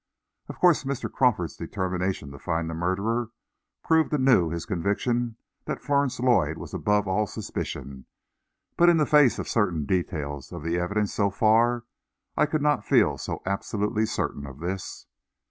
Of 0.49 0.57
course 0.57 0.83
Mr. 0.83 1.11
Crawford's 1.11 1.55
determination 1.55 2.31
to 2.31 2.39
find 2.39 2.67
the 2.67 2.73
murderer 2.73 3.29
proved 3.83 4.11
anew 4.11 4.49
his 4.49 4.65
conviction 4.65 5.37
that 5.65 5.79
Florence 5.79 6.19
Lloyd 6.19 6.57
was 6.57 6.73
above 6.73 7.07
all 7.07 7.27
suspicion, 7.27 8.07
but 8.77 8.89
in 8.89 8.97
the 8.97 9.05
face 9.05 9.37
of 9.37 9.47
certain 9.47 9.85
details 9.85 10.51
of 10.51 10.63
the 10.63 10.79
evidence 10.79 11.13
so 11.13 11.29
far, 11.29 11.83
I 12.35 12.47
could 12.47 12.63
not 12.63 12.83
feel 12.83 13.19
so 13.19 13.43
absolutely 13.45 14.07
certain 14.07 14.47
of 14.47 14.57
this. 14.57 15.05